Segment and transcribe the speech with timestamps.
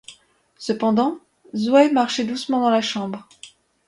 [0.57, 1.19] Cependant,
[1.55, 3.29] Zoé marchait doucement dans la chambre.